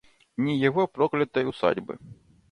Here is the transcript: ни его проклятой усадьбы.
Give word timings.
ни 0.37 0.53
его 0.53 0.87
проклятой 0.87 1.47
усадьбы. 1.47 1.99